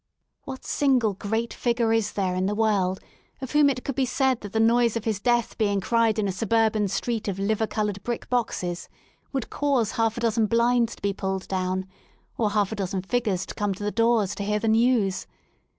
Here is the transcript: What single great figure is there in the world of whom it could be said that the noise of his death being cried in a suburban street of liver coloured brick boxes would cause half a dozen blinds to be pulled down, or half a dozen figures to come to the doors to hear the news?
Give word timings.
What 0.45 0.65
single 0.65 1.13
great 1.13 1.53
figure 1.53 1.93
is 1.93 2.13
there 2.13 2.33
in 2.33 2.47
the 2.47 2.55
world 2.55 2.99
of 3.39 3.51
whom 3.51 3.69
it 3.69 3.83
could 3.83 3.93
be 3.93 4.07
said 4.07 4.41
that 4.41 4.51
the 4.51 4.59
noise 4.59 4.97
of 4.97 5.03
his 5.05 5.19
death 5.19 5.59
being 5.59 5.79
cried 5.79 6.17
in 6.17 6.27
a 6.27 6.31
suburban 6.31 6.87
street 6.87 7.27
of 7.27 7.37
liver 7.37 7.67
coloured 7.67 8.01
brick 8.01 8.27
boxes 8.27 8.89
would 9.31 9.51
cause 9.51 9.91
half 9.91 10.17
a 10.17 10.21
dozen 10.21 10.47
blinds 10.47 10.95
to 10.95 11.03
be 11.03 11.13
pulled 11.13 11.47
down, 11.47 11.85
or 12.35 12.49
half 12.49 12.71
a 12.71 12.75
dozen 12.75 13.03
figures 13.03 13.45
to 13.45 13.53
come 13.53 13.75
to 13.75 13.83
the 13.83 13.91
doors 13.91 14.33
to 14.33 14.43
hear 14.43 14.57
the 14.57 14.67
news? 14.67 15.27